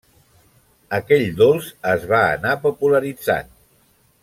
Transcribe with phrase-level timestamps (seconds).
[0.97, 3.55] Aquell dolç es va anar popularitzant.